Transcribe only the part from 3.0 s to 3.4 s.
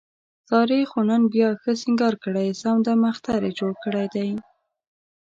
اختر